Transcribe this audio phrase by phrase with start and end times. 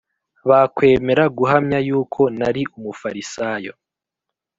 [0.49, 3.73] bakwemera guhamya yuko nari Umufarisayo